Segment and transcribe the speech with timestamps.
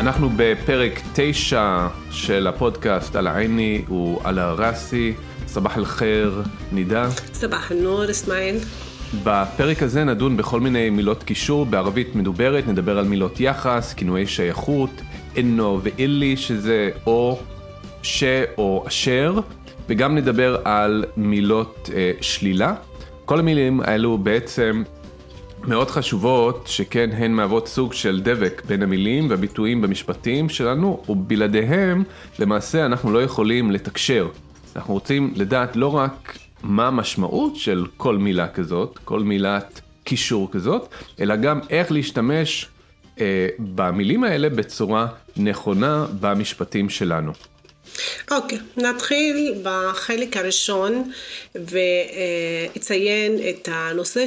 [0.00, 5.14] אנחנו בפרק 9 של הפודקאסט על העיני ועל הראסי.
[5.46, 7.10] סבח אל-חיר, נידה.
[7.32, 8.56] סבח אל-נור, אסמאעיל.
[9.24, 15.02] בפרק הזה נדון בכל מיני מילות קישור בערבית מדוברת, נדבר על מילות יחס, כינויי שייכות,
[15.36, 17.40] אינו ואילי, שזה או
[18.02, 18.24] ש
[18.58, 19.40] או אשר,
[19.88, 22.74] וגם נדבר על מילות אה, שלילה.
[23.24, 24.82] כל המילים האלו בעצם
[25.64, 32.04] מאוד חשובות, שכן הן מהוות סוג של דבק בין המילים והביטויים במשפטים שלנו, ובלעדיהם
[32.38, 34.28] למעשה אנחנו לא יכולים לתקשר.
[34.76, 40.88] אנחנו רוצים לדעת לא רק מה המשמעות של כל מילה כזאת, כל מילת קישור כזאת,
[41.20, 42.66] אלא גם איך להשתמש
[43.20, 47.32] אה, במילים האלה בצורה נכונה במשפטים שלנו.
[48.30, 51.10] אוקיי, okay, נתחיל בחלק הראשון
[51.54, 54.26] ואציין את הנושא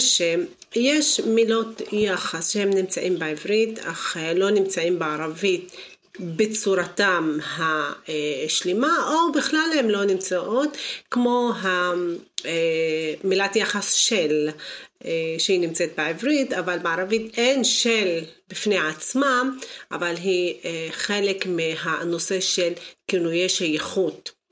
[0.74, 5.72] שיש מילות יחס שהם נמצאים בעברית אך לא נמצאים בערבית
[6.20, 10.78] בצורתם השלימה או בכלל הן לא נמצאות
[11.12, 11.52] כמו
[13.24, 14.50] המילת יחס של
[15.06, 19.42] אה, שהיא נמצאת בעברית, אבל בערבית אין של בפני עצמה,
[19.92, 22.74] אבל היא אה, חלק מהנושא של
[23.08, 24.43] כינויי שייכות.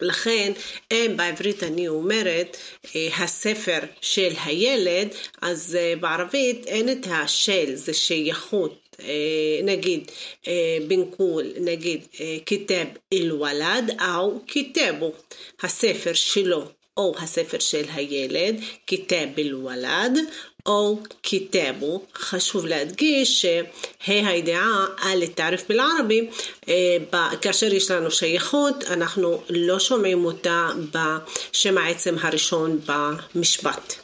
[0.00, 0.52] לכן,
[0.92, 2.56] אם בעברית אני אומרת
[2.96, 5.08] אה, הספר של הילד,
[5.42, 8.80] אז בערבית אין את השל, זה שייכות.
[9.64, 10.10] נגיד
[10.88, 12.06] בנקול, נגיד
[12.46, 15.12] כיתב אל-ולד, או כיתבו,
[15.62, 16.64] הספר שלו.
[16.96, 20.18] או הספר של הילד, כיתב אל-ולד,
[20.66, 22.02] או כיתבו.
[22.14, 26.28] חשוב להדגיש שה' הידיעה על תעריף בלערבי,
[27.40, 33.94] כאשר יש לנו שייכות, אנחנו לא שומעים אותה בשם העצם הראשון במשפט.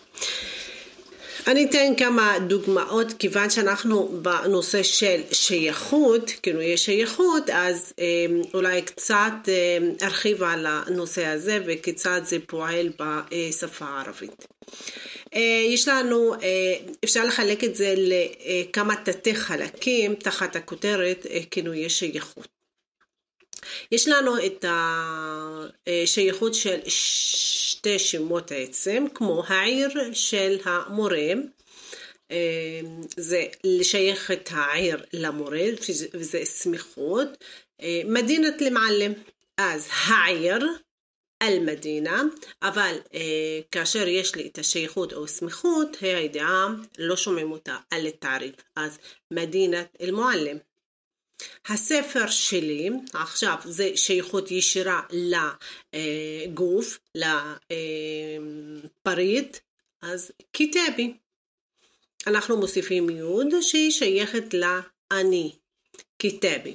[1.50, 8.82] אני אתן כמה דוגמאות, כיוון שאנחנו בנושא של שייכות, כאילו יש שייכות, אז אה, אולי
[8.82, 14.46] קצת אה, ארחיב על הנושא הזה וכיצד זה פועל בשפה הערבית.
[15.34, 16.34] אה, יש לנו,
[17.04, 22.59] אפשר לחלק את זה לכמה תתי חלקים תחת הכותרת כינויי שייכות.
[23.92, 31.32] יש לנו את השייכות של שתי שמות עצם, כמו העיר של המורה,
[32.30, 32.80] אה,
[33.16, 35.64] זה לשייך את העיר למורה,
[36.14, 37.28] וזה סמיכות.
[37.82, 39.12] אה, מדינת למעלם,
[39.58, 40.66] אז העיר,
[41.42, 42.22] אל-מדינה,
[42.62, 48.54] אבל אה, כאשר יש לי את השייכות או סמיכות, הידיעה לא שומעים אותה על התעריף,
[48.76, 48.98] אז
[49.30, 50.56] מדינת אל-מועלם.
[51.66, 56.98] הספר שלי, עכשיו זה שייכות ישירה לגוף,
[59.04, 59.56] לפריט,
[60.02, 61.14] אז כיתבי.
[62.26, 65.52] אנחנו מוסיפים יוד שהיא שייכת לאני,
[66.18, 66.74] כיתבי.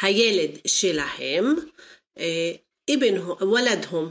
[0.00, 1.54] הילד שלהם,
[2.90, 4.08] אבן וולדהם,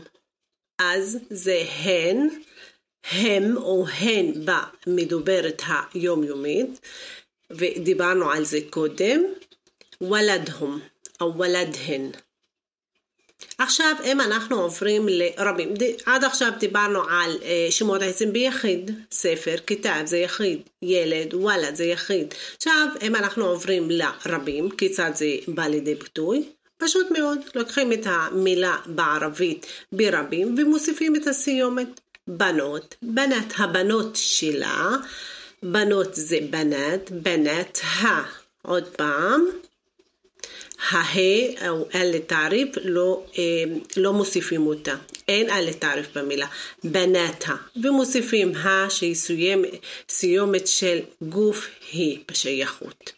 [0.79, 2.17] אז זה הן,
[3.11, 5.61] הם או הן במדוברת
[5.93, 6.79] היומיומית.
[7.51, 9.21] ודיברנו על זה קודם,
[10.01, 10.79] ולדהם,
[11.21, 12.11] או ולדהן.
[13.57, 15.73] עכשיו אם אנחנו עוברים לרבים,
[16.05, 21.85] עד עכשיו דיברנו על uh, שמות העצים ביחיד, ספר, כתב זה יחיד, ילד, וולד זה
[21.85, 22.33] יחיד.
[22.55, 26.43] עכשיו אם אנחנו עוברים לרבים, כיצד זה בא לידי ביטוי?
[26.77, 34.97] פשוט מאוד, לוקחים את המילה בערבית ברבים ומוסיפים את הסיומת בנות, בנת הבנות שלה
[35.63, 38.45] בנות זה בנת, בנת ה.
[38.61, 39.45] עוד פעם,
[40.89, 41.19] הה
[41.69, 43.63] או אל תעריף לא, אה,
[43.97, 44.95] לא מוסיפים אותה,
[45.27, 46.47] אין אל תעריף במילה,
[46.83, 49.15] בנתה, ומוסיפים ה שהיא
[50.09, 53.14] סיומת של גוף היא בשייכות.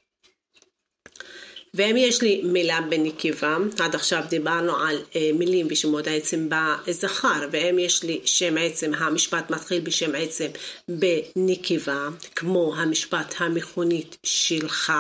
[1.78, 7.80] ואם יש לי מילה בנקבה, עד עכשיו דיברנו על אה, מילים ושמות העצם בזכר, ואם
[7.80, 10.48] יש לי שם עצם, המשפט מתחיל בשם עצם
[10.88, 14.94] בנקבה, כמו המשפט המכונית שלך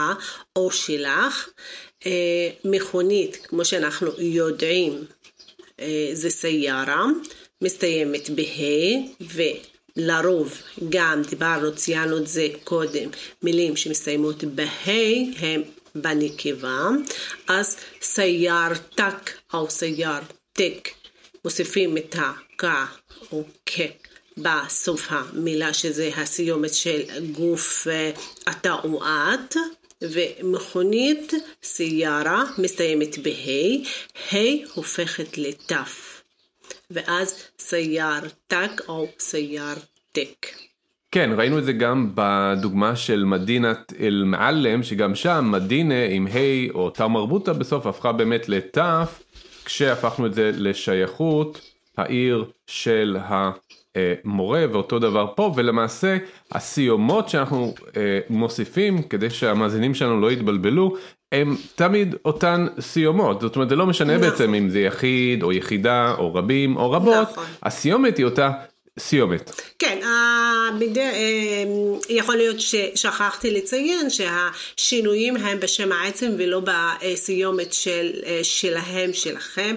[0.56, 1.50] או שלך,
[2.06, 5.06] אה, מכונית, כמו שאנחנו יודעים,
[5.79, 7.06] אה, זה סיירה,
[7.62, 9.47] מסתיימת בה'
[9.95, 13.09] לרוב גם דיברנו, ציינו את זה קודם,
[13.44, 14.65] מילים שמסתיימות בה'
[15.39, 15.62] הם
[16.01, 16.89] בנקבה,
[17.47, 20.89] אז סיירתק או סיירתק
[21.45, 22.63] מוסיפים את הכ
[23.31, 23.79] או כ
[24.38, 27.01] בסוף המילה שזה הסיומת של
[27.31, 27.88] גוף
[28.49, 29.55] אתה או את
[30.01, 31.33] ומכונית
[31.63, 33.88] סיירה מסתיימת בה',
[34.33, 34.38] ה'
[34.73, 36.21] הופכת לתף
[36.91, 40.47] ואז סיירתק או סיירתק.
[41.12, 46.89] כן, ראינו את זה גם בדוגמה של מדינת אל-מעלם, שגם שם מדינה עם ה' או
[46.89, 49.24] תא מרבוטה בסוף הפכה באמת לתף,
[49.65, 51.62] כשהפכנו את זה לשייכות
[51.98, 56.18] העיר של המורה, ואותו דבר פה, ולמעשה
[56.51, 60.95] הסיומות שאנחנו אה, מוסיפים כדי שהמאזינים שלנו לא יתבלבלו,
[61.31, 64.30] הם תמיד אותן סיומות, זאת אומרת זה לא משנה נכון.
[64.30, 67.44] בעצם אם זה יחיד או יחידה או רבים או רבות, נכון.
[67.63, 68.51] הסיומת היא אותה
[68.99, 69.61] סיומת.
[69.79, 69.99] כן.
[70.03, 70.69] אה,
[72.09, 79.75] יכול להיות ששכחתי לציין שהשינויים הם בשם העצם ולא בסיומת של, אה, שלהם, שלכם,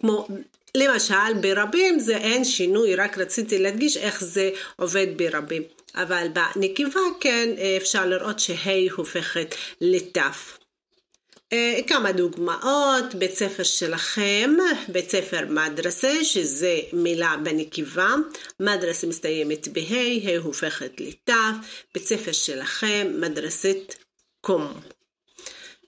[0.00, 0.28] כמו
[0.76, 5.62] למשל ברבים זה אין שינוי, רק רציתי להדגיש איך זה עובד ברבים.
[5.94, 10.58] אבל בנקבה כן אפשר לראות שה' הופכת לתף.
[11.54, 14.50] אה, כמה דוגמאות, בית ספר שלכם,
[14.88, 18.14] בית ספר מדרסה, שזה מילה בנקבה,
[18.60, 21.54] מדרסה מסתיימת בה', ה' הופכת לתף,
[21.94, 23.94] בית ספר שלכם, מדרסת
[24.40, 24.80] קום.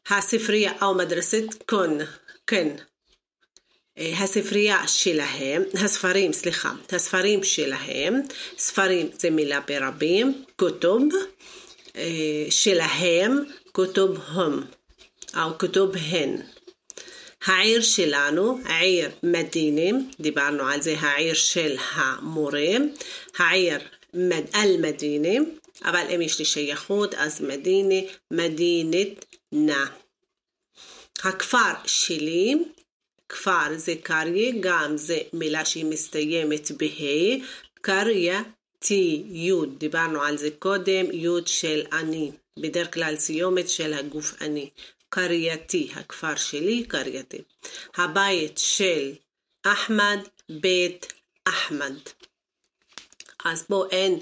[0.08, 1.98] הספרייה או מדרסת קון,
[2.46, 2.68] כן.
[3.98, 8.20] אה, הספרייה שלהם, הספרים, סליחה, הספרים שלהם,
[8.58, 11.08] ספרים זה מילה ברבים, כותוב,
[11.96, 14.75] אה, שלהם, כותוב הם.
[15.36, 16.36] או כתובהן.
[17.44, 22.68] העיר שלנו, העיר מדינה, דיברנו על זה, העיר של המורה,
[23.38, 23.78] העיר
[24.14, 25.44] מד, אל-מדינה,
[25.84, 29.84] אבל אם יש לי שייכות, אז מדינה, מדינת נא.
[31.22, 32.54] הכפר שלי,
[33.28, 37.46] כפר זה קריה, גם זה מילה שהיא מסתיימת בה',
[37.80, 38.42] קריה
[38.78, 44.70] טי, יוד, דיברנו על זה קודם, יוד של אני, בדרך כלל סיומת של הגוף אני.
[45.16, 47.38] קרייתי, הכפר שלי, קרייתי.
[47.96, 49.12] הבית של
[49.66, 50.18] אחמד,
[50.60, 51.12] בית
[51.48, 51.94] אחמד.
[53.44, 54.18] אז בוא אין,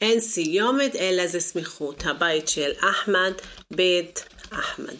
[0.00, 2.06] אין סיומת אלא זה סמיכות.
[2.06, 3.32] הבית של אחמד,
[3.70, 4.96] בית אחמד.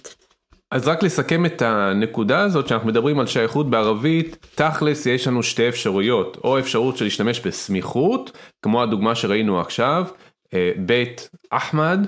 [0.71, 5.69] אז רק לסכם את הנקודה הזאת שאנחנו מדברים על שייכות בערבית, תכלס יש לנו שתי
[5.69, 10.07] אפשרויות, או אפשרות של להשתמש בסמיכות, כמו הדוגמה שראינו עכשיו,
[10.55, 12.07] אה, בית אחמד,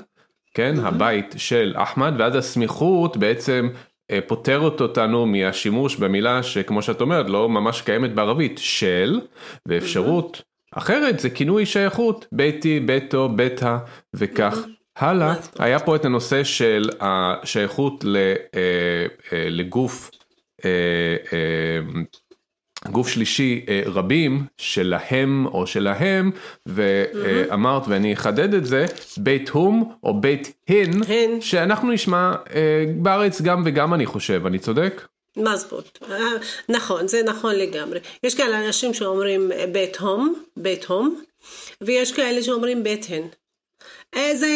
[0.59, 0.75] כן.
[0.83, 3.69] הבית של אחמד, ואז הסמיכות בעצם
[4.11, 9.21] אה, פותרת אותנו מהשימוש במילה שכמו שאת אומרת לא ממש קיימת בערבית, של,
[9.67, 10.43] ואפשרות.
[10.73, 13.79] אחרת זה כינוי שייכות, ביתי, ביתו, ביתה
[14.15, 14.59] וכך.
[14.97, 18.35] הלאה, היה פה את הנושא של השייכות אה,
[19.33, 20.11] אה, לגוף
[22.87, 26.31] גוף שלישי אה, רבים שלהם או שלהם
[26.67, 28.87] ואמרת ואני אחדד את זה
[29.17, 30.91] בית הום או בית הן
[31.41, 35.07] שאנחנו נשמע אה, בארץ גם וגם אני חושב אני צודק?
[35.37, 36.17] מזבוט, אה,
[36.69, 38.01] נכון זה נכון לגמרי.
[38.23, 41.21] יש כאלה אנשים שאומרים בית הום בית הום
[41.81, 43.23] ויש כאלה שאומרים בית הן.
[44.35, 44.49] זה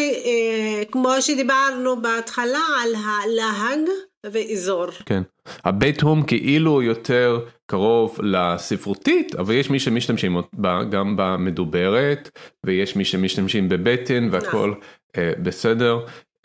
[0.91, 3.81] כמו שדיברנו בהתחלה על הלהג
[4.27, 4.87] ואזור.
[5.07, 5.23] כן.
[5.65, 12.31] הבית הום כאילו יותר קרוב לספרותית, אבל יש מי שמשתמשים בה גם במדוברת,
[12.67, 14.75] ויש מי שמשתמשים בבטן והכל
[15.17, 15.99] אה, בסדר.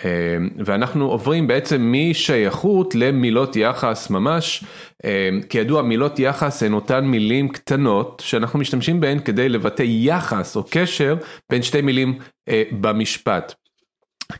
[0.06, 4.64] אה, ואנחנו עוברים בעצם משייכות למילות יחס ממש,
[5.06, 10.64] אה, כידוע מילות יחס הן אותן מילים קטנות שאנחנו משתמשים בהן כדי לבטא יחס או
[10.70, 11.16] קשר
[11.52, 12.20] בין שתי מילים
[12.50, 13.54] אה, במשפט.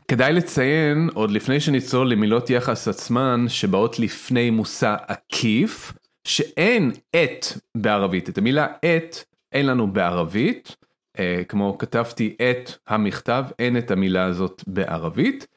[0.08, 5.94] כדאי לציין עוד לפני שנצלול למילות יחס עצמן שבאות לפני מושא עקיף
[6.28, 7.46] שאין את
[7.78, 8.30] בערבית.
[8.30, 9.16] את המילה את
[9.52, 10.76] אין לנו בערבית.
[11.20, 15.48] אה, כמו כתבתי את המכתב אין את המילה הזאת בערבית.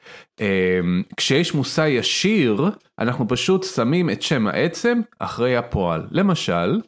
[0.41, 0.81] אה,
[1.17, 6.07] כשיש מושא ישיר אנחנו פשוט שמים את שם העצם אחרי הפועל.
[6.11, 6.81] למשל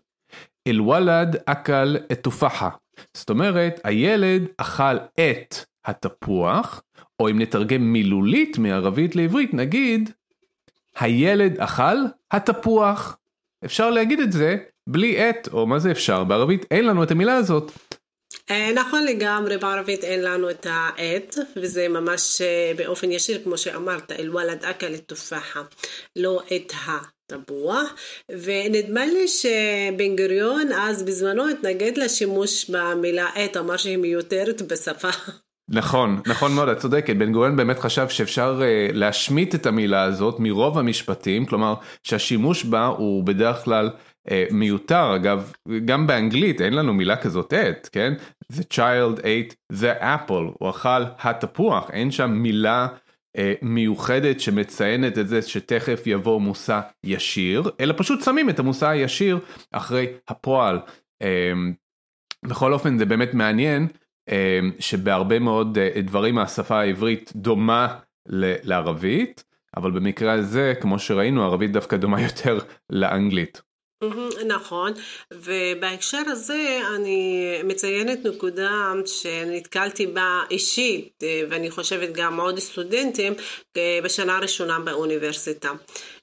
[0.66, 2.68] אל-וולד אכל את תופחה
[3.16, 6.82] זאת אומרת הילד אכל את התפוח
[7.22, 10.10] או אם נתרגם מילולית מערבית לעברית, נגיד,
[10.96, 11.96] הילד אכל
[12.30, 13.16] התפוח.
[13.64, 16.24] אפשר להגיד את זה בלי עת, או מה זה אפשר?
[16.24, 17.72] בערבית אין לנו את המילה הזאת.
[18.50, 24.12] אה, נכון לגמרי, בערבית אין לנו את העט, וזה ממש אה, באופן ישיר, כמו שאמרת,
[24.12, 25.62] אל-וולד אכל את תופחה,
[26.16, 26.72] לא את
[27.26, 27.94] תפוח,
[28.30, 35.10] ונדמה לי שבן גוריון אז בזמנו התנגד לשימוש במילה עת, אמר שהיא מיותרת בשפה.
[35.68, 40.36] נכון, נכון מאוד, את צודקת, בן גוריון באמת חשב שאפשר uh, להשמיט את המילה הזאת
[40.38, 43.90] מרוב המשפטים, כלומר שהשימוש בה הוא בדרך כלל
[44.28, 45.52] uh, מיותר, אגב,
[45.84, 48.12] גם באנגלית אין לנו מילה כזאת עת, כן?
[48.52, 52.86] The child ate the apple, הוא אכל התפוח, אין שם מילה
[53.36, 59.38] uh, מיוחדת שמציינת את זה שתכף יבוא מושא ישיר, אלא פשוט שמים את המושא הישיר
[59.72, 60.78] אחרי הפועל.
[62.44, 63.88] בכל אופן זה באמת מעניין.
[64.28, 67.98] אמ, שבהרבה מאוד אה, דברים מהשפה העברית דומה
[68.62, 69.44] לערבית,
[69.76, 72.58] אבל במקרה הזה, כמו שראינו, ערבית דווקא דומה יותר
[72.90, 73.62] לאנגלית.
[74.46, 74.92] נכון,
[75.32, 83.32] ובהקשר הזה אני מציינת נקודה שנתקלתי בה אישית, אה, ואני חושבת גם עוד סטודנטים
[83.76, 85.70] אה, בשנה הראשונה באוניברסיטה.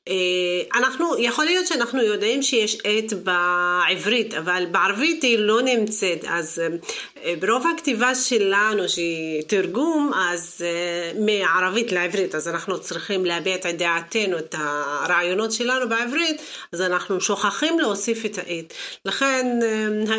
[0.09, 6.61] אה, אנחנו, יכול להיות שאנחנו יודעים שיש עת בעברית, אבל בערבית היא לא נמצאת, אז
[7.23, 13.65] אה, ברוב הכתיבה שלנו שהיא תרגום, אז אה, מערבית לעברית, אז אנחנו צריכים להביע את
[13.65, 16.41] דעתנו, את הרעיונות שלנו בעברית,
[16.73, 18.73] אז אנחנו שוכחים להוסיף את העת.
[19.05, 19.59] לכן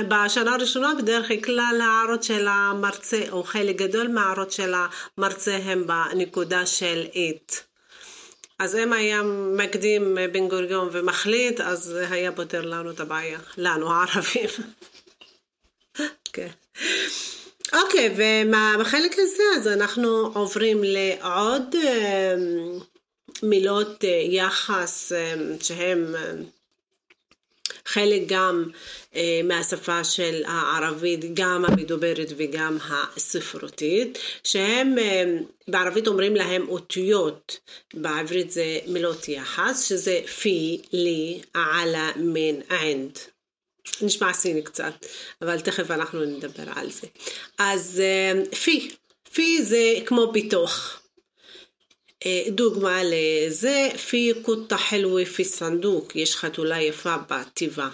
[0.08, 6.66] בשנה הראשונה בדרך כלל ההערות של המרצה, או חלק גדול מההערות של המרצה הם בנקודה
[6.66, 7.69] של עת.
[8.60, 9.22] אז אם היה
[9.56, 14.48] מקדים בן גוריון ומחליט, אז היה פותר לנו את הבעיה, לנו הערבים.
[16.32, 16.48] כן.
[17.72, 22.78] אוקיי, ובחלק הזה אז אנחנו עוברים לעוד אמ,
[23.42, 26.14] מילות אה, יחס אמ, שהן
[27.92, 28.64] חלק גם
[29.14, 35.24] אה, מהשפה של הערבית, גם המדוברת וגם הספרותית, שהם אה,
[35.68, 37.58] בערבית אומרים להם אותיות,
[37.94, 43.18] בעברית זה מילות יחס, שזה פי, לי, עלה, מן, ענד.
[44.02, 45.06] נשמע סיני קצת,
[45.42, 47.06] אבל תכף אנחנו נדבר על זה.
[47.58, 48.90] אז אה, פי,
[49.32, 50.99] פי זה כמו בתוך.
[52.48, 57.88] דוגמה לזה, פי קוטה חלווה פי סנדוק, יש חתולה יפה בתיבה.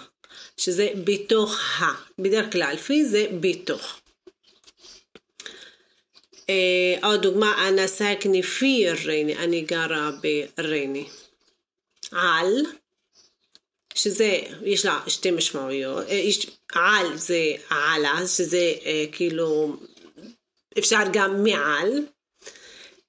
[0.56, 1.84] שזה בתוך ה,
[2.18, 4.00] בדרך כלל פי זה בתוך.
[6.50, 10.10] אה, עוד דוגמה, אנא סאקני פי רייני, אני גרה
[10.56, 11.06] ברייני.
[12.12, 12.52] על,
[13.94, 16.22] שזה, יש לה שתי משמעויות, אה,
[16.72, 19.76] על זה עלה, שזה אה, כאילו,
[20.78, 22.06] אפשר גם מעל.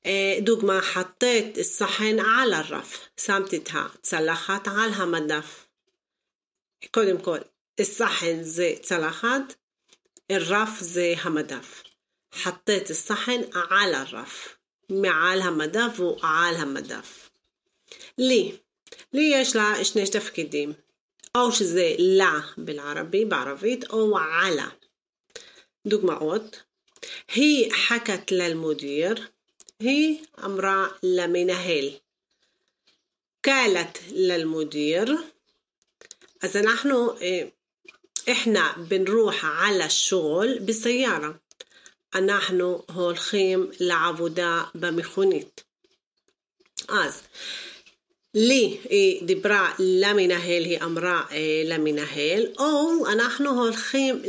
[0.08, 3.10] إيه، دوقما حطيت الصحن على الرف.
[3.18, 5.68] سمتتها تسلخت على المدف
[6.92, 7.44] كودم كل
[7.80, 9.58] الصحن زي تسلخت
[10.32, 11.84] الرف زي همدف
[12.32, 14.58] حطيت الصحن على الرف.
[14.90, 17.32] مع المدف وعلى المدف
[18.18, 18.64] ليه؟
[19.14, 20.76] ليش لا؟ شنيش تفكيدين
[21.36, 24.72] أو زي لا بالعربي بعرفيت أو على.
[25.86, 26.66] دوق معوت
[27.30, 29.37] هي حكت للمدير
[29.81, 32.00] هي أمرا لمنهل
[33.46, 35.17] قالت للمدير
[36.43, 36.91] إذا نحن
[37.22, 37.53] إيه،
[38.31, 41.39] إحنا بنروح على الشغل بالسيارة.
[42.15, 45.60] نحن هولخيم لعبودة بمخونيت
[46.89, 47.13] أز.
[48.35, 54.23] לי היא דיברה למנהל, היא אמרה אה, למנהל, או אנחנו הולכים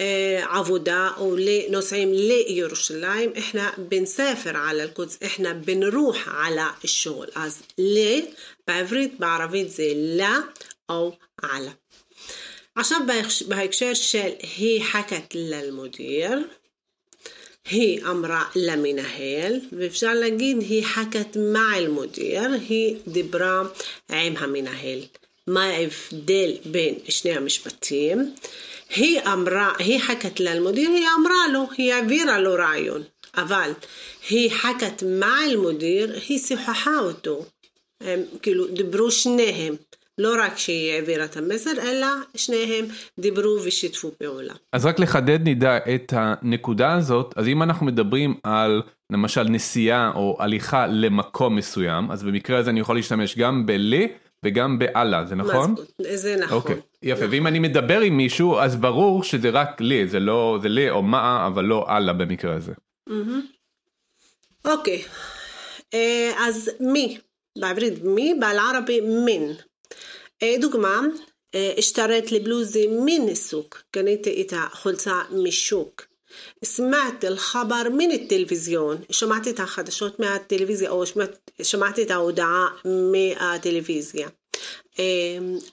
[0.00, 1.36] לעבודה או
[1.70, 7.28] נוסעים לירושלים, إحنا بنسافر على القدس, إحنا بنروح على الشغل.
[7.34, 8.20] אז ל,
[8.66, 10.38] בעברית, בערבית זה לה,
[10.90, 11.12] أو
[11.42, 11.70] على
[12.76, 13.06] عشان
[13.48, 15.34] בהקשר של היא חכת
[17.65, 23.61] למודיר, היא אמרה למנהל, ואפשר להגיד היא חכת מע אל-מודיר, היא דיברה
[24.09, 24.99] עם המנהל.
[25.47, 28.35] מה ההבדל בין שני המשפטים?
[28.95, 33.03] היא אמרה, היא חכת למודיר, היא אמרה לו, היא העבירה לו רעיון.
[33.35, 33.71] אבל
[34.29, 37.45] היא חכת מע אל-מודיר, היא שיחחה אותו.
[38.01, 39.75] הם כאילו דיברו שניהם.
[40.17, 42.85] לא רק שהיא העבירה את המסר, אלא שניהם
[43.19, 44.53] דיברו ושיתפו פעולה.
[44.71, 50.37] אז רק לחדד נדע את הנקודה הזאת, אז אם אנחנו מדברים על למשל נסיעה או
[50.39, 54.07] הליכה למקום מסוים, אז במקרה הזה אני יכול להשתמש גם בלי
[54.45, 55.75] וגם באללה, זה נכון?
[55.99, 56.57] זה נכון.
[56.57, 60.69] אוקיי, יפה, ואם אני מדבר עם מישהו, אז ברור שזה רק לי, זה לא, זה
[60.69, 62.73] לי או מה, אבל לא אללה במקרה הזה.
[64.65, 65.03] אוקיי,
[65.93, 67.17] אה, אז מי,
[67.59, 69.53] בעברית מי, בעל-ערבי מין.
[70.58, 71.00] דוגמה,
[71.54, 76.06] اشتريت لي بلوزة من السوق קניתי את החולצה משוק.
[76.64, 81.04] سمعت الخبر من التلفزيون שמעתי את החדשות מהטלוויזיה או
[81.62, 84.28] שמעתי את ההודעה מהטלוויזיה.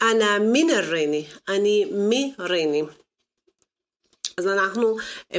[0.02, 2.84] אנא מן רייני, אני מרייני.
[4.38, 4.98] אז אנחנו,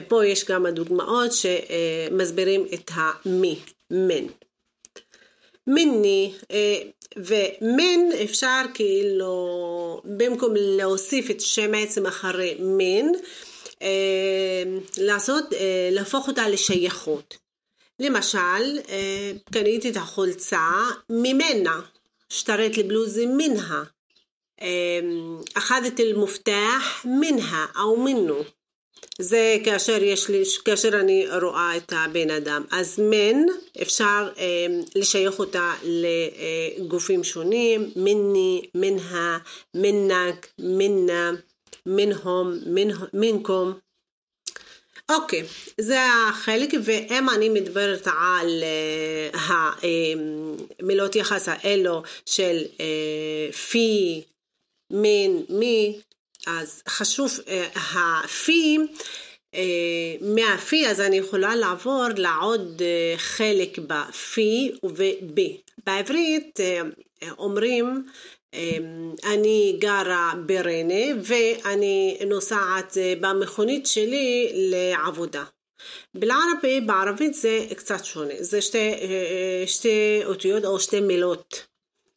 [0.08, 3.58] פה יש כמה דוגמאות שמסבירים את המי,
[3.90, 4.26] מן.
[5.66, 6.34] מיני,
[7.16, 13.12] ומן אפשר כאילו, במקום להוסיף את שם העצם אחרי מין,
[14.98, 15.44] לעשות,
[15.92, 17.36] להפוך אותה לשייכות.
[18.00, 18.78] למשל,
[19.52, 20.70] קניתי את החולצה
[21.10, 21.80] ממנה,
[22.30, 23.84] اشتريت البلوزة منها
[25.56, 28.44] أخذت المفتاح منها أو منه
[29.19, 32.63] זה כאשר יש לי, כאשר אני רואה את הבן אדם.
[32.71, 33.45] אז מן,
[33.81, 34.65] אפשר אה,
[34.95, 39.37] לשייך אותה לגופים שונים, מיני, מנה,
[39.75, 41.31] מנק, מנה,
[41.85, 42.53] מנהום,
[43.13, 43.73] מנקום.
[45.09, 45.43] אוקיי,
[45.77, 45.99] זה
[46.29, 48.63] החלק, ואם אני מדברת על
[50.79, 54.23] המילות יחס האלו של uh, פי,
[54.91, 55.99] מין, מי,
[56.47, 57.31] אז חשוב,
[57.75, 58.77] הפי,
[60.21, 62.81] מהפי אז אני יכולה לעבור לעוד
[63.17, 65.37] חלק בפי וב.
[65.85, 66.59] בעברית
[67.37, 68.05] אומרים
[69.23, 75.43] אני גרה בריינה ואני נוסעת במכונית שלי לעבודה.
[76.13, 78.91] בלערבי, בערבית זה קצת שונה, זה שתי,
[79.65, 81.65] שתי אותיות או שתי מילות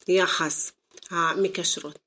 [0.07, 0.71] יחס
[1.09, 2.04] המקשרות.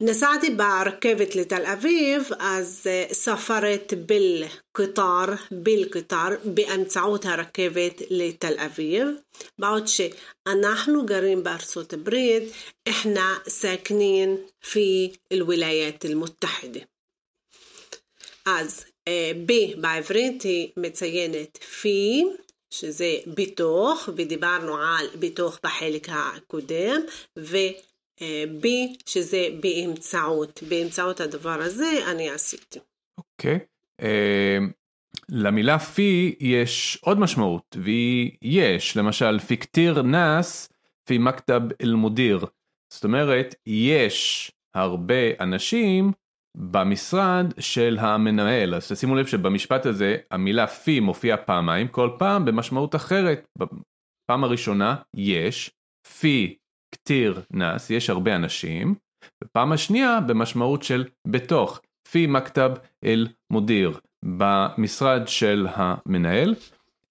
[0.00, 9.08] נסעתי ברכבת לתל אביב, אז ספרת בלקטר, בלקטר, באמצעות הרכבת לתל אביב,
[9.58, 12.42] בעוד שאנחנו גרים בארצות הברית,
[12.88, 16.80] إحنا ساكنين في الولايات المتحدة.
[18.46, 18.84] אז
[19.46, 22.24] ב בעברית היא מציינת פי,
[22.70, 27.00] שזה בתוך, ודיברנו על בתוך בחלק הקודם,
[27.38, 27.56] ו...
[28.61, 30.63] בי, שזה באמצעות.
[30.69, 32.79] באמצעות הדבר הזה אני עשיתי.
[33.17, 33.59] אוקיי.
[34.01, 34.05] Uh,
[35.29, 40.69] למילה פי יש עוד משמעות, והיא יש, למשל פיקטיר נאס
[41.03, 42.45] פי מקטב אל-מודיר.
[42.93, 46.11] זאת אומרת, יש הרבה אנשים
[46.57, 48.75] במשרד של המנהל.
[48.75, 53.47] אז תשימו לב שבמשפט הזה המילה פי מופיעה פעמיים, כל פעם במשמעות אחרת.
[53.57, 55.71] בפעם הראשונה יש,
[56.19, 56.57] פי
[56.91, 58.95] כתיר נס, יש הרבה אנשים,
[59.43, 62.71] ופעם השנייה במשמעות של בתוך, פי מקטב
[63.03, 66.55] אל מודיר, במשרד של המנהל.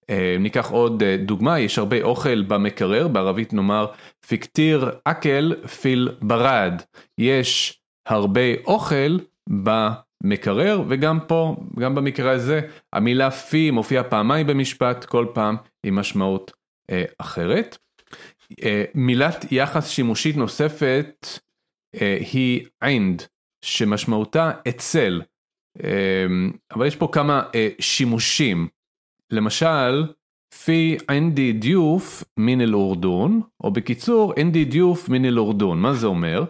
[0.09, 3.85] אה, ניקח עוד אה, דוגמה, יש הרבה אוכל במקרר, בערבית נאמר
[4.27, 6.81] פיקטיר אקל פיל ברד,
[7.17, 9.17] יש הרבה אוכל
[9.49, 12.61] במקרר, וגם פה, גם במקרה הזה,
[12.93, 16.51] המילה פי מופיעה פעמיים במשפט, כל פעם עם משמעות
[16.91, 17.77] אה, אחרת.
[18.63, 21.27] אה, מילת יחס שימושית נוספת
[22.01, 23.21] אה, היא עינד,
[23.65, 25.21] שמשמעותה אצל,
[25.83, 26.25] אה,
[26.71, 27.43] אבל יש פה כמה
[27.79, 28.67] שימושים.
[29.31, 30.05] למשל,
[30.65, 35.79] פי עינדי דיוף מן אל אורדון, או בקיצור, עינדי דיוף מן אל אורדון.
[35.79, 36.43] מה זה אומר?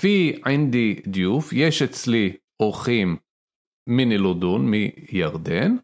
[0.00, 3.16] פי עינדי דיוף, יש אצלי אורחים
[3.86, 5.76] מן אל אורדון, מירדן.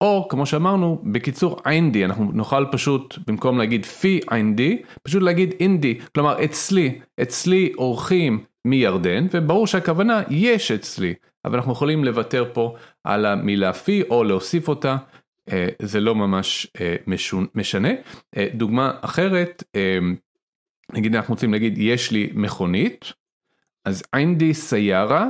[0.00, 5.98] או כמו שאמרנו בקיצור אינדי אנחנו נוכל פשוט במקום להגיד פי אינדי פשוט להגיד אינדי
[6.14, 11.14] כלומר אצלי אצלי אורחים מירדן וברור שהכוונה יש אצלי.
[11.44, 14.96] אבל אנחנו יכולים לוותר פה על המילה פי או להוסיף אותה.
[15.52, 16.96] אה, זה לא ממש אה,
[17.54, 17.88] משנה.
[18.36, 19.62] אה, דוגמה אחרת
[20.92, 23.12] נגיד אנחנו רוצים להגיד יש לי מכונית
[23.84, 25.28] אז אינדי סיירה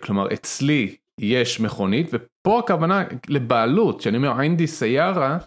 [0.00, 5.38] כלומר אצלי יש מכונית ופה הכוונה לבעלות, שאני אומר אינדי סיירה,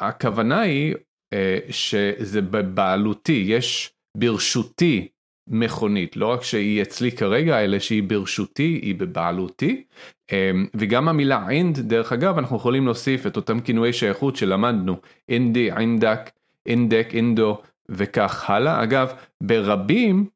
[0.00, 0.94] הכוונה היא
[1.32, 5.08] אה, שזה בבעלותי, יש ברשותי
[5.48, 9.84] מכונית, לא רק שהיא אצלי כרגע, אלא שהיא ברשותי, היא בבעלותי.
[10.32, 14.96] אה, וגם המילה אינד, דרך אגב, אנחנו יכולים להוסיף את אותם כינויי שייכות שלמדנו,
[15.28, 16.30] אינדי, אינדק,
[16.66, 18.82] אינדק, אינדו וכך הלאה.
[18.82, 20.26] אגב, ברבים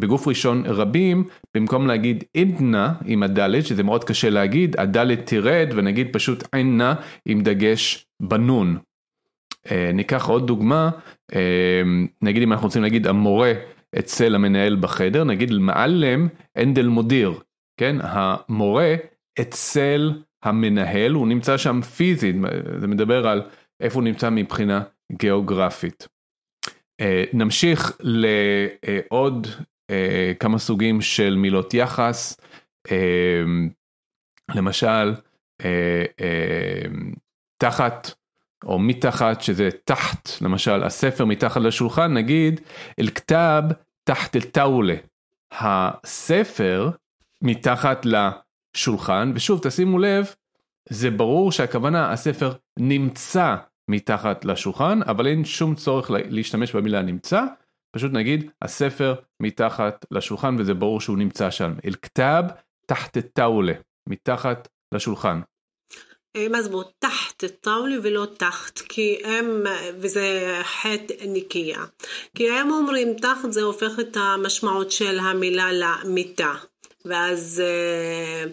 [0.00, 1.24] בגוף ראשון רבים,
[1.56, 6.94] במקום להגיד עדנה עם הדלת, שזה מאוד קשה להגיד, הדלת תרד ונגיד פשוט עינה
[7.26, 8.78] עם דגש בנון.
[9.70, 10.90] אה, ניקח עוד דוגמה,
[11.32, 13.52] אמ, נגיד אם אנחנו רוצים להגיד המורה
[13.98, 17.32] אצל המנהל בחדר, נגיד מעלם אנדל מודיר,
[17.76, 18.94] כן, המורה
[19.40, 22.36] אצל המנהל, הוא נמצא שם פיזית,
[22.78, 23.42] זה מדבר על
[23.80, 26.08] איפה הוא נמצא מבחינה גיאוגרפית.
[27.02, 29.46] אה, נמשיך לעוד
[29.90, 32.40] אה, כמה סוגים של מילות יחס,
[32.90, 33.42] אה,
[34.54, 35.14] למשל
[37.56, 38.10] תחת
[38.64, 42.60] או מתחת שזה תחת, למשל הספר מתחת לשולחן, נגיד
[43.00, 43.62] אל-כתב
[44.04, 44.94] תחת אל-טאולה.
[45.52, 46.90] הספר
[47.42, 50.34] מתחת לשולחן, ושוב תשימו לב,
[50.88, 53.56] זה ברור שהכוונה הספר נמצא
[53.90, 57.42] מתחת לשולחן, אבל אין שום צורך להשתמש במילה נמצא,
[57.96, 61.72] פשוט נגיד הספר מתחת לשולחן וזה ברור שהוא נמצא שם.
[61.84, 62.42] אל-כתב
[62.86, 63.72] תחת טאולה,
[64.08, 65.40] מתחת לשולחן.
[66.50, 69.62] מזמור תחת טאולה ולא תחת, כי הם,
[69.98, 71.84] וזה חטא נקייה.
[72.34, 76.54] כי הם אומרים תחת זה הופך את המשמעות של המילה למיטה.
[77.04, 78.44] ואז אה, אה,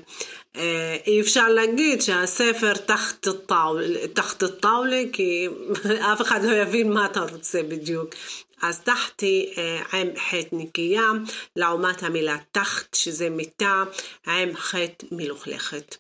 [1.08, 5.48] אי אפשר להגיד שהספר תחת הטאולה, תחת הטאולה, כי
[6.14, 8.16] אף אחד לא יבין מה אתה רוצה בדיוק.
[8.62, 9.54] אז תחת היא
[9.94, 11.12] עם חטא נקייה,
[11.56, 13.84] לעומת המילה תחת, שזה מיטה,
[14.28, 15.96] עם חטא מלוכלכת.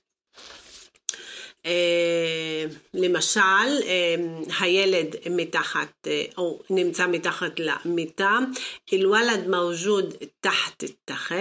[2.93, 3.69] למשל,
[4.59, 8.37] הילד מתחת, או נמצא מתחת למיטה,
[8.93, 11.35] אל-ולד מווג'וד תחת תחת,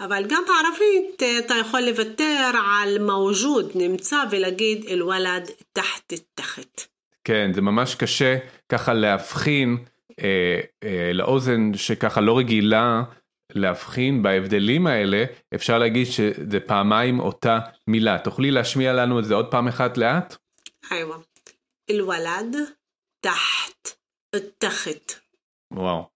[0.00, 6.82] אבל גם בערבית אתה יכול לוותר על מווג'וד נמצא ולהגיד אל-ולד תחת תחת.
[7.24, 8.36] כן, זה ממש קשה
[8.68, 9.76] ככה להבחין
[10.20, 13.02] אה, אה, לאוזן שככה לא רגילה
[13.58, 18.18] להבחין בהבדלים האלה, אפשר להגיד שזה פעמיים אותה מילה.
[18.18, 20.36] תוכלי להשמיע לנו את זה עוד פעם אחת לאט?
[21.90, 22.56] אל-ולד
[23.20, 23.98] תחת
[24.58, 25.12] תחת.
[25.72, 26.08] וואו.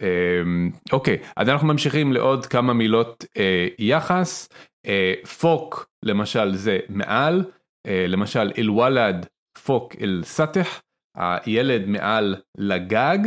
[0.00, 4.48] אמ, אוקיי, אז אנחנו ממשיכים לעוד כמה מילות אה, יחס.
[4.86, 7.44] אה, פוק למשל זה מעל,
[7.86, 9.26] אה, למשל אל-ולד
[9.64, 10.82] פוק אל-סטח,
[11.16, 13.18] הילד מעל לגג.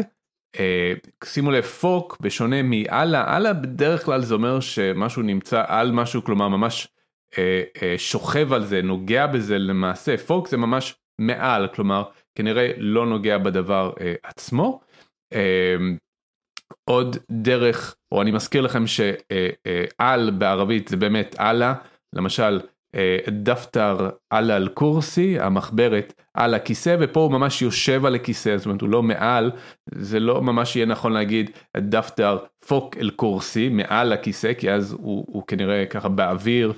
[0.56, 6.24] אה, שימו לב פוק בשונה מאללה, אללה בדרך כלל זה אומר שמשהו נמצא על משהו
[6.24, 6.88] כלומר ממש
[7.38, 12.04] אה, אה, שוכב על זה נוגע בזה למעשה פוק זה ממש מעל כלומר
[12.36, 14.80] כנראה לא נוגע בדבר עצמו.
[16.86, 21.74] עוד דרך או אני מזכיר לכם שעל בערבית זה באמת אללה
[22.14, 22.60] למשל
[23.30, 28.82] דפתר על על קורסי, המחברת על הכיסא, ופה הוא ממש יושב על הכיסא, זאת אומרת
[28.82, 29.52] הוא לא מעל,
[29.92, 35.26] זה לא ממש יהיה נכון להגיד דפתר פוק אל קורסי, מעל הכיסא, כי אז הוא,
[35.28, 36.74] הוא כנראה ככה באוויר.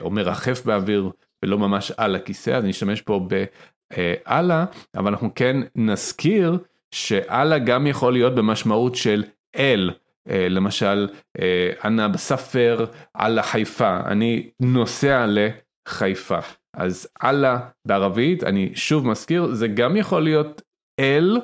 [0.00, 1.10] או מרחף באוויר,
[1.42, 4.64] ולא ממש על הכיסא, אז נשתמש פה באללה,
[4.96, 6.58] אבל אנחנו כן נזכיר
[6.90, 9.24] שאללה גם יכול להיות במשמעות של
[9.56, 9.90] אל.
[10.30, 11.08] אה, למשל,
[11.38, 16.38] אה, אנא בספר על החיפה, אני נוסע לחיפה.
[16.76, 20.62] אז אללה בערבית, אני שוב מזכיר, זה גם יכול להיות
[21.00, 21.40] אל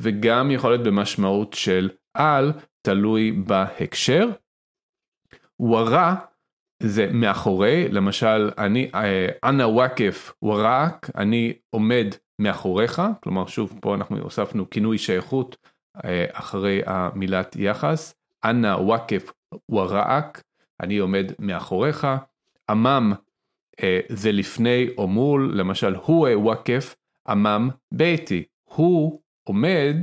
[0.00, 2.52] וגם יכול להיות במשמעות של על,
[2.86, 4.28] תלוי בהקשר.
[5.60, 6.16] ווארה
[6.82, 12.06] זה מאחורי, למשל, אני, אה, אנא וואקף ווארק, אני עומד
[12.40, 15.56] מאחוריך, כלומר שוב פה אנחנו הוספנו כינוי שייכות
[16.32, 19.32] אחרי המילת יחס, אנא וואקף
[19.68, 20.42] וראק,
[20.80, 22.06] אני עומד מאחוריך,
[22.70, 23.12] עמם
[23.82, 26.94] אה, זה לפני או מול, למשל הוא וואקף
[27.28, 29.96] עמם ביתי, הוא עומד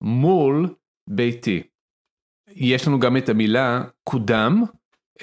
[0.00, 0.74] מול
[1.10, 1.62] ביתי.
[2.48, 4.62] יש לנו גם את המילה קודם,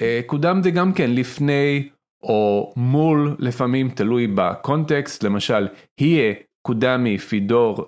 [0.00, 1.88] אה, קודם זה גם כן לפני
[2.22, 5.68] או מול לפעמים תלוי בקונטקסט, למשל
[6.00, 7.86] יהיה קודמי פידור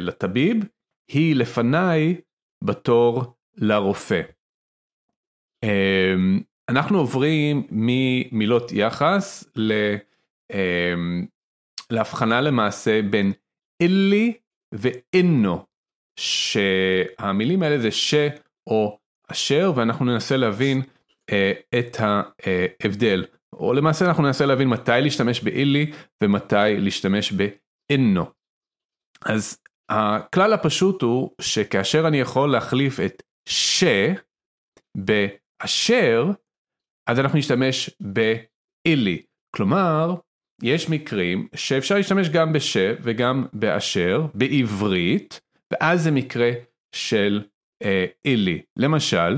[0.00, 0.64] לטביב,
[1.08, 2.20] היא לפניי
[2.64, 4.20] בתור לרופא.
[5.62, 9.72] אמ, אנחנו עוברים ממילות יחס ל...
[10.52, 11.26] אמ,
[11.90, 13.32] להבחנה למעשה בין
[13.80, 14.32] אילי
[14.72, 15.66] ואינו,
[16.20, 18.14] שהמילים האלה זה ש
[18.66, 20.82] או אשר, ואנחנו ננסה להבין
[21.30, 28.24] אה, את ההבדל, או למעשה אנחנו ננסה להבין מתי להשתמש באילי ומתי להשתמש באינו.
[29.24, 33.84] אז הכלל הפשוט הוא שכאשר אני יכול להחליף את ש
[34.96, 36.30] באשר,
[37.06, 39.22] אז אנחנו נשתמש באילי.
[39.56, 40.14] כלומר,
[40.62, 45.40] יש מקרים שאפשר להשתמש גם בש וגם באשר בעברית,
[45.72, 46.50] ואז זה מקרה
[46.94, 47.44] של
[47.82, 48.62] אה, אילי.
[48.76, 49.36] למשל,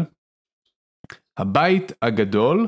[1.39, 2.67] הבית הגדול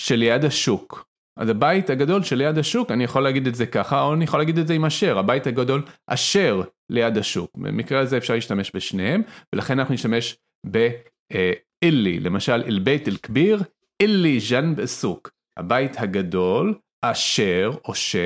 [0.00, 1.04] שליד השוק.
[1.38, 4.58] אז הבית הגדול שליד השוק, אני יכול להגיד את זה ככה, או אני יכול להגיד
[4.58, 7.50] את זה עם אשר, הבית הגדול אשר ליד השוק.
[7.56, 13.62] במקרה הזה אפשר להשתמש בשניהם, ולכן אנחנו נשתמש באילי, למשל אל בית אל כביר,
[14.00, 18.16] אילי ז'ן בסוק, הבית הגדול אשר או ש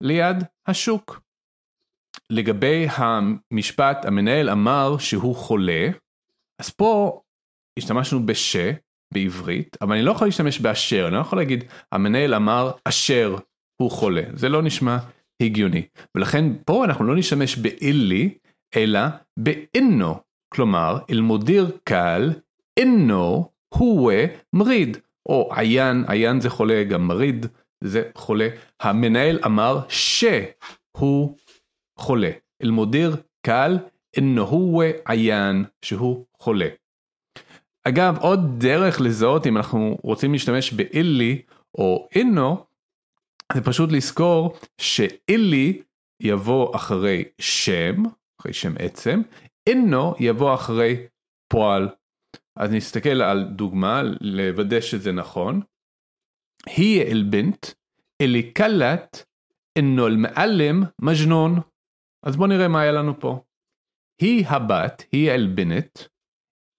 [0.00, 0.36] ליד
[0.66, 1.20] השוק.
[2.30, 5.88] לגבי המשפט, המנהל אמר שהוא חולה,
[6.58, 7.20] אז פה
[7.78, 8.56] השתמשנו בש
[9.14, 13.36] בעברית, אבל אני לא יכול להשתמש באשר, אני לא יכול להגיד המנהל אמר אשר
[13.76, 14.98] הוא חולה, זה לא נשמע
[15.46, 15.82] הגיוני.
[16.14, 18.34] ולכן פה אנחנו לא נשתמש באילי,
[18.76, 19.00] אלא
[19.36, 20.14] באינו.
[20.54, 22.32] כלומר, אל-מודיר קל,
[22.76, 24.12] אינו הוא
[24.52, 24.96] מריד.
[25.28, 27.46] או עיין, עיין זה חולה, גם מריד
[27.84, 28.48] זה חולה.
[28.80, 31.36] המנהל אמר שהוא
[31.98, 32.30] חולה.
[32.62, 33.78] אל-מודיר קל,
[34.16, 36.68] אינו הוא עיין, שהוא חולה.
[37.84, 41.42] אגב, עוד דרך לזהות אם אנחנו רוצים להשתמש באילי
[41.78, 42.64] או אינו,
[43.54, 45.82] זה פשוט לזכור שאילי
[46.22, 48.02] יבוא אחרי שם,
[48.40, 49.20] אחרי שם עצם,
[49.66, 51.06] אינו יבוא אחרי
[51.48, 51.88] פועל.
[52.56, 55.60] אז נסתכל על דוגמה, לוודא שזה נכון.
[56.66, 57.66] היא אל-בנט,
[58.22, 59.24] אלי קלט,
[59.76, 61.60] אינו אל-מעלם מג'נון.
[62.26, 63.40] אז בואו נראה מה היה לנו פה.
[64.20, 65.98] היא הבת, היא אל-בנט,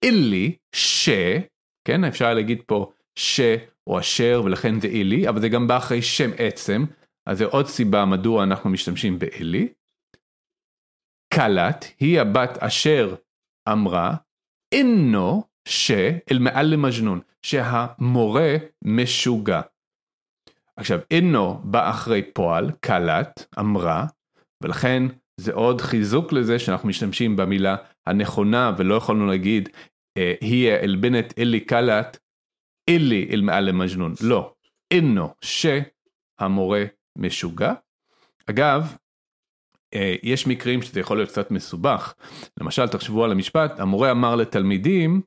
[0.04, 1.08] אילי, ש,
[1.84, 3.40] כן, אפשר להגיד פה ש
[3.86, 6.84] או אשר ולכן זה אילי, אבל זה גם בא אחרי שם עצם,
[7.26, 9.68] אז זה עוד סיבה מדוע אנחנו משתמשים באילי.
[11.34, 13.14] קלט היא הבת אשר
[13.72, 14.14] אמרה,
[14.74, 19.60] אינו שאל מעל למג'נון, שהמורה משוגע.
[20.76, 24.06] עכשיו, אינו בא אחרי פועל, קלט, אמרה,
[24.62, 25.02] ולכן
[25.40, 29.68] זה עוד חיזוק לזה שאנחנו משתמשים במילה הנכונה ולא יכולנו להגיד
[30.40, 32.18] היא אל בנט אלי קלט
[32.88, 34.54] אלי אל מעל למג'נון, לא,
[34.90, 36.84] אינו שהמורה
[37.18, 37.72] משוגע.
[38.50, 38.96] אגב,
[39.94, 42.14] אה, יש מקרים שזה יכול להיות קצת מסובך,
[42.60, 45.20] למשל תחשבו על המשפט, המורה אמר לתלמידים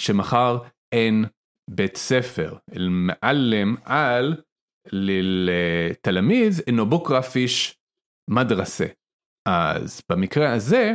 [0.00, 0.58] שמחר
[0.92, 1.24] אין
[1.70, 4.36] בית ספר, אל מעלם על
[4.92, 7.76] לתלמיז אינו בוקרה פיש
[8.30, 8.86] מדרסה.
[9.48, 10.94] אז במקרה הזה,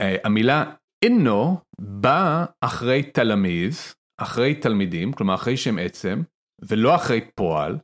[0.00, 0.72] אה, המילה
[1.04, 6.22] אינו בא אחרי תלמיז, אחרי תלמידים, כלומר אחרי שם עצם,
[6.62, 7.78] ולא אחרי פועל,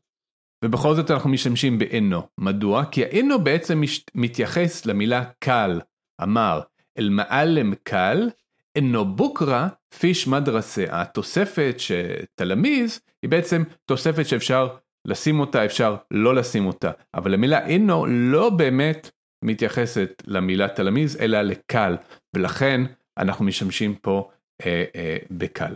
[0.65, 2.23] ובכל זאת אנחנו משתמשים באינו.
[2.39, 2.85] מדוע?
[2.85, 3.83] כי האינו בעצם
[4.15, 5.81] מתייחס למילה קל,
[6.23, 6.61] אמר,
[6.99, 8.31] אל מעלם קל,
[8.77, 9.69] אינו בוקרה
[9.99, 10.85] פיש מדרסה.
[10.91, 14.69] התוספת שתלמיז היא בעצם תוספת שאפשר
[15.07, 16.91] לשים אותה, אפשר לא לשים אותה.
[17.15, 19.11] אבל המילה אינו לא באמת
[19.45, 21.97] מתייחסת למילה תלמיז, אלא לקל,
[22.37, 22.81] ולכן
[23.19, 24.31] אנחנו משתמשים פה
[24.67, 25.75] אה, אה, בקל.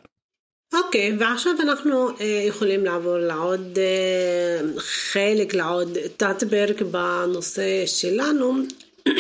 [0.75, 8.55] אוקיי, okay, ועכשיו אנחנו uh, יכולים לעבור לעוד uh, חלק, לעוד תת-פרק בנושא שלנו,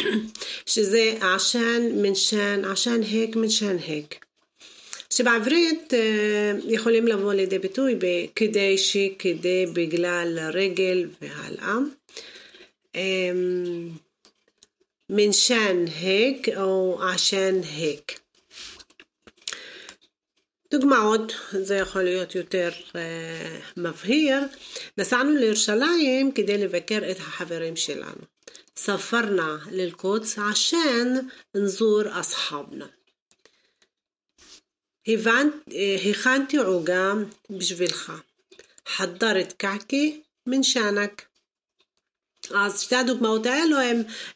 [0.66, 4.24] שזה עשן מנשן, עשן הק מנשן הק.
[5.10, 11.76] שבעברית uh, יכולים לבוא לידי ביטוי בכדי שכדי בגלל רגל והלאה.
[15.10, 18.19] מנשן הק או עשן הק.
[20.70, 22.92] דוגמאות, זה יכול להיות יותר uh,
[23.76, 24.38] מבהיר.
[24.98, 28.22] נסענו לירושלים כדי לבקר את החברים שלנו.
[28.76, 31.14] ספרנה ללקוץ עשן
[31.54, 32.86] נזור אסחבנה.
[36.10, 37.12] הכנתי עוגה
[37.50, 38.12] בשבילך.
[38.88, 41.26] חדרת קעקי מנשנק.
[42.54, 43.76] אז שתי הדוגמאות האלו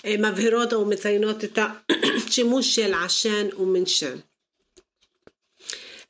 [0.05, 4.17] הן מבהירות או מציינות את השימוש של עשן ומנשן.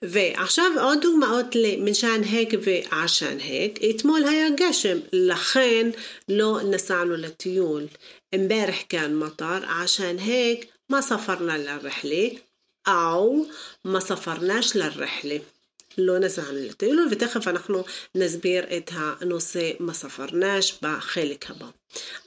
[0.04, 3.80] ועכשיו עוד דוגמאות למנשן הק ועשן הק.
[3.90, 5.90] אתמול היה גשם, לכן
[6.30, 7.88] לא נסענו לטיול.
[8.36, 12.32] امبارح كان مطر عشان هيك ما سافرنا للرحلة
[12.88, 13.46] أو
[13.86, 15.40] ما سافرناش للرحلة
[15.98, 17.84] לא נסענו לטיול ותכף אנחנו
[18.16, 21.68] נסביר את הנושא מה ספרנש בחלק הבא.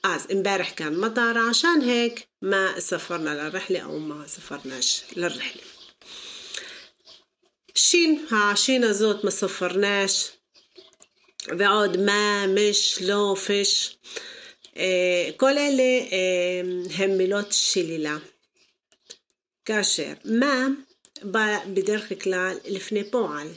[0.02, 5.62] אז امبارح كان مطر عشان هيك ما سافرنا للرحلة أو ما سافرناش للرحلة
[7.77, 10.31] שין, השין הזאת מסופרנש,
[11.57, 13.97] ועוד מה, מש, לא, פש.
[15.37, 15.83] כל אלה
[16.97, 18.17] הם מילות שלילה.
[19.65, 20.67] כאשר מה
[21.23, 23.47] בא בדרך כלל לפני פועל,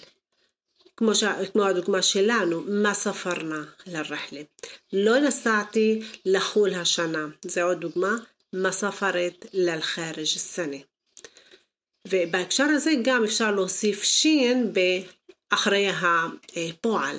[0.96, 1.24] כמו, ש...
[1.52, 4.40] כמו הדוגמה שלנו, מה ספרנה לרחלה.
[4.92, 8.16] לא נסעתי לחול השנה, זה עוד דוגמה,
[8.52, 10.76] מה ספרת ללחרג סנה.
[12.11, 14.73] ובהקשר הזה גם אפשר להוסיף שין
[15.51, 15.88] אחרי
[16.57, 17.16] הפועל,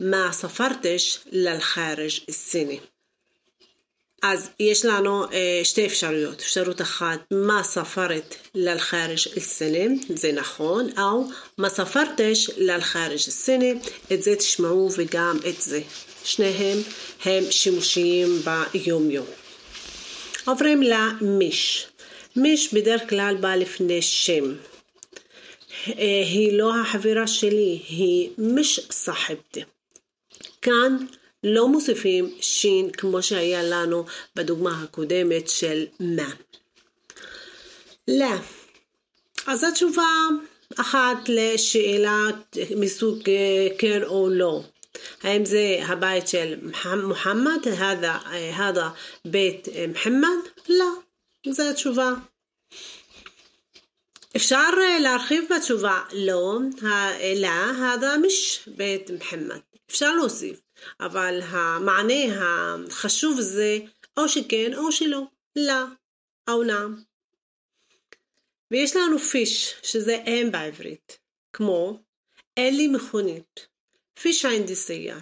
[0.00, 2.80] מה ספרתש ללחרג סיני.
[4.22, 5.24] אז יש לנו
[5.64, 11.24] שתי אפשרויות, אפשרות אחת, מה ספרת ללחרג סיני, זה נכון, או
[11.58, 13.74] מה ספרתש ללחרג סיני,
[14.12, 15.80] את זה תשמעו וגם את זה.
[16.24, 16.78] שניהם
[17.24, 19.26] הם שימושיים ביום יום.
[20.46, 21.86] עוברים למיש.
[22.37, 24.55] מיש בדרך כלל בא לפני שם.
[25.85, 29.63] היא לא החברה שלי, היא מש סחבתי.
[30.61, 30.97] כאן
[31.43, 36.29] לא מוסיפים שין כמו שהיה לנו בדוגמה הקודמת של מה.
[38.07, 38.35] לא.
[39.47, 40.07] אז התשובה
[40.77, 42.27] אחת לשאלה
[42.75, 43.19] מסוג
[43.77, 44.63] כן או לא.
[45.23, 46.55] האם זה הבית של
[47.03, 47.67] מוחמד?
[48.53, 48.89] هذا
[49.25, 50.37] בית מוחמד?
[50.69, 50.93] לא.
[51.46, 52.10] זו התשובה.
[54.36, 56.58] אפשר אה, להרחיב בתשובה, לא,
[57.20, 59.58] אלא הדה מש בית מוחמד.
[59.90, 60.60] אפשר להוסיף,
[61.00, 63.78] אבל המענה החשוב זה
[64.16, 65.22] או שכן או שלא,
[65.56, 65.84] לא,
[66.48, 67.02] או נעם.
[68.70, 71.18] ויש לנו פיש, שזה אין בעברית,
[71.52, 72.00] כמו
[72.56, 73.66] אין לי מכונית,
[74.20, 75.20] פיש עינדי סייר.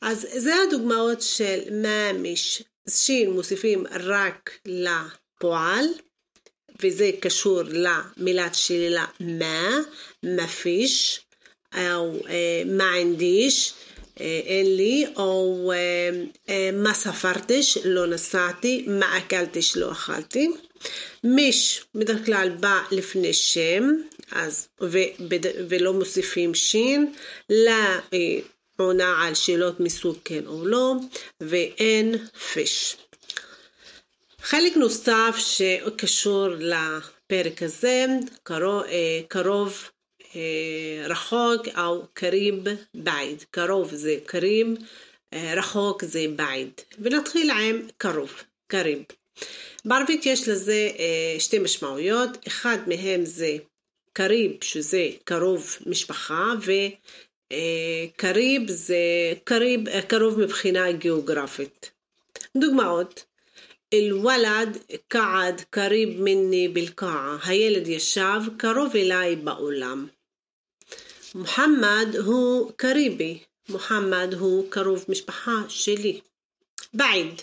[0.00, 5.84] אז זה הדוגמאות של מאמיש, שין מוסיפים רק לפועל,
[6.82, 9.78] וזה קשור למילת שלילה מה,
[10.22, 11.20] מפיש,
[11.74, 12.12] או
[12.66, 13.74] מה ענדיש,
[14.16, 15.72] אין לי, או
[16.72, 20.48] מה ספרתש, לא נסעתי, מה אכלתש, לא אכלתי.
[21.24, 23.90] מיש בדרך כלל בא לפני שם,
[24.32, 24.98] אז, ו,
[25.68, 27.12] ולא מוסיפים שין,
[27.50, 28.00] לה
[28.82, 30.94] עונה על שאלות מסוג כן או לא,
[31.40, 32.14] ואין
[32.52, 32.96] פיש.
[34.40, 38.06] חלק נוסף שקשור לפרק הזה,
[38.42, 38.82] קרוב,
[39.28, 39.88] קרוב
[41.08, 42.54] רחוק או קריב
[42.94, 43.44] בעיד.
[43.50, 44.66] קרוב זה קריב,
[45.34, 46.70] רחוק זה בעיד.
[46.98, 48.32] ונתחיל עם קרוב,
[48.66, 49.02] קריב.
[49.84, 50.90] בערבית יש לזה
[51.38, 53.56] שתי משמעויות, אחד מהם זה
[54.12, 56.52] קריב שזה קרוב משפחה
[58.16, 58.96] קריב זה
[59.44, 61.90] קריב, קרוב מבחינה גיאוגרפית.
[62.56, 63.24] דוגמאות
[63.92, 70.06] אל-ולד קעד קריב מיני בלקעה, הילד ישב קרוב אליי באולם.
[71.34, 73.38] מוחמד הוא קריבי,
[73.68, 76.20] מוחמד הוא קרוב משפחה שלי.
[76.94, 77.42] בעיד,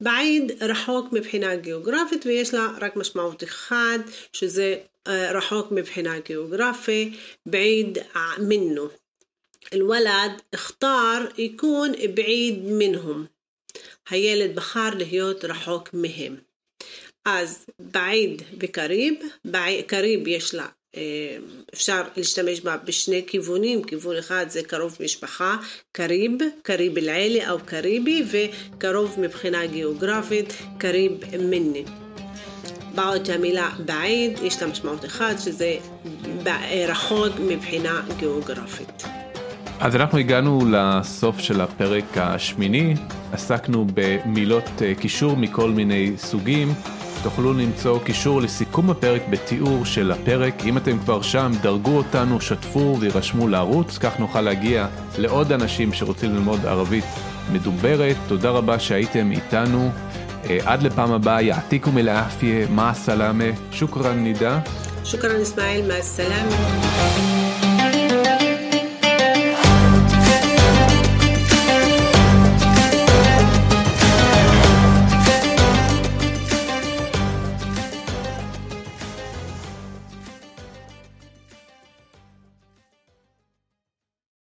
[0.00, 4.00] בעיד רחוק מבחינה גיאוגרפית ויש לה רק משמעות אחת
[4.32, 4.76] שזה
[5.06, 7.12] אה, רחוק מבחינה גיאוגרפית,
[7.46, 8.88] בעיד אה, מינו.
[9.73, 13.25] الولد اختار يكون بعيد منهم
[14.09, 16.35] הילד בחר להיות רחוק מהם
[17.25, 19.13] אז בעיד וקריב,
[19.87, 20.65] קריב יש לה
[21.73, 25.57] אפשר להשתמש בה בשני כיוונים, כיוון אחד זה קרוב משפחה,
[25.91, 31.83] קריב, קריב אל-עלי או קריבי, וקרוב מבחינה גיאוגרפית, קריב מיני.
[32.95, 35.77] בעוד המילה בעיד יש לה משמעות אחת שזה
[36.87, 39.12] רחוק מבחינה גיאוגרפית.
[39.84, 42.94] אז אנחנו הגענו לסוף של הפרק השמיני,
[43.32, 46.74] עסקנו במילות קישור מכל מיני סוגים.
[47.22, 50.54] תוכלו למצוא קישור לסיכום הפרק בתיאור של הפרק.
[50.64, 54.86] אם אתם כבר שם, דרגו אותנו, שתפו וירשמו לערוץ, כך נוכל להגיע
[55.18, 57.04] לעוד אנשים שרוצים ללמוד ערבית
[57.52, 58.16] מדוברת.
[58.28, 59.90] תודה רבה שהייתם איתנו.
[60.64, 64.58] עד לפעם הבאה, יעתיקום אל-עפיה, מה הסלאמה, שוכרן נידה.
[65.04, 67.43] שוכרן אסמאעיל, מה הסלאמה.